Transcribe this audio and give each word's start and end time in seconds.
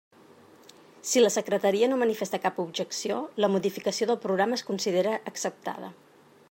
Si 1.09 1.21
la 1.21 1.29
Secretaria 1.35 1.89
no 1.91 1.99
manifesta 2.03 2.39
cap 2.47 2.57
objecció, 2.65 3.19
la 3.45 3.53
modificació 3.57 4.09
del 4.13 4.21
programa 4.27 4.61
es 4.61 4.67
considera 4.71 5.17
acceptada. 5.33 5.97